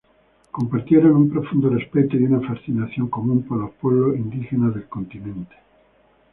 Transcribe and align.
Compartieron 0.49 1.15
un 1.15 1.29
profundo 1.29 1.69
respeto 1.69 2.17
y 2.17 2.23
una 2.23 2.39
fascinación 2.47 3.07
común 3.07 3.43
por 3.43 3.59
los 3.59 3.69
pueblos 3.73 4.15
indígenas 4.17 4.73
del 4.73 4.89
continente. 4.89 5.55